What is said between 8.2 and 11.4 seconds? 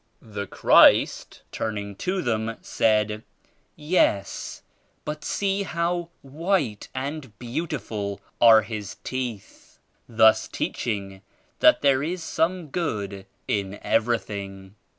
are his teeth ;'—thus teaching